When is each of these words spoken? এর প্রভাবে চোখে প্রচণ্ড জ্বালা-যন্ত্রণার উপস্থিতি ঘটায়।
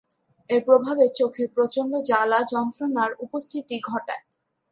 এর 0.49 0.61
প্রভাবে 0.65 1.05
চোখে 1.19 1.43
প্রচণ্ড 1.55 1.93
জ্বালা-যন্ত্রণার 2.09 3.11
উপস্থিতি 3.19 3.75
ঘটায়। 3.89 4.23